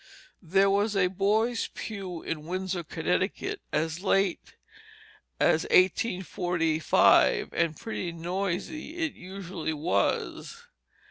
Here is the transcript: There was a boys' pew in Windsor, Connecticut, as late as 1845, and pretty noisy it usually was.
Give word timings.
There 0.41 0.71
was 0.71 0.95
a 0.95 1.09
boys' 1.09 1.69
pew 1.75 2.23
in 2.23 2.45
Windsor, 2.47 2.83
Connecticut, 2.83 3.61
as 3.71 4.01
late 4.03 4.55
as 5.39 5.61
1845, 5.65 7.49
and 7.53 7.77
pretty 7.77 8.11
noisy 8.11 8.97
it 8.97 9.13
usually 9.13 9.73
was. 9.73 10.63